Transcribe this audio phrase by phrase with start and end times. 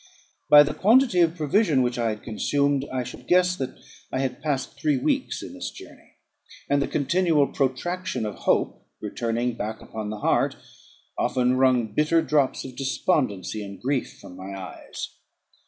[0.49, 3.77] By the quantity of provision which I had consumed, I should guess that
[4.11, 6.13] I had passed three weeks in this journey;
[6.67, 10.55] and the continual protraction of hope, returning back upon the heart,
[11.19, 15.09] often wrung bitter drops of despondency and grief from my eyes.